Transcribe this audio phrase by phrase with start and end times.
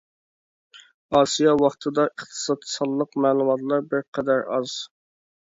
[1.19, 4.77] ئاسىيا ۋاقتىدا ئىقتىساد سانلىق مەلۇماتلار بىر قەدەر ئاز.